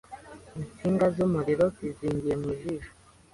Inziga 0.85 1.07
z'umuriro 1.15 1.65
zizingiye 1.75 2.35
mu 2.43 2.49
jisho 2.59 2.91